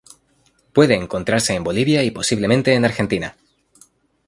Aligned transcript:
Puede 0.73 0.95
encontrarse 0.95 1.53
en 1.53 1.63
Bolivia 1.63 2.03
y 2.03 2.09
posiblemente 2.09 2.73
en 2.73 2.85
Argentina. 2.85 3.35